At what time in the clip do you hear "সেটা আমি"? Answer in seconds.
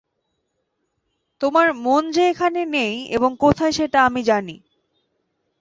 3.71-4.21